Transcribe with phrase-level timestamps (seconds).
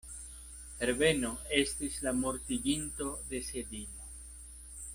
[0.83, 4.09] Herbeno estis la mortiginto de Sedilo.